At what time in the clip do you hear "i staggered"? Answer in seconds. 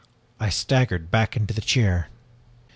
0.39-1.11